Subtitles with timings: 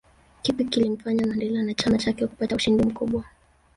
[0.43, 3.23] Kipi kilimfanya Mandela na chama chake kupata ushindi mkubwa